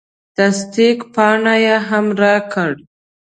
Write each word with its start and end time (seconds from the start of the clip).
تصدیق 0.37 0.99
پاڼه 1.13 1.55
یې 1.65 1.75
هم 1.87 2.05
راکړه. 2.21 2.73